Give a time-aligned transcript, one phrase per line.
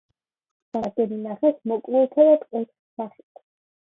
[0.03, 3.43] აქ მათ დანაკარგები ნახეს მოკლულთა და ტყვეთა სახით.